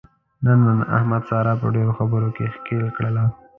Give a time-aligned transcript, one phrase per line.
[0.45, 0.59] نن
[0.97, 3.25] احمد ساره په ډېرو خبرو کې ښکېل کړله.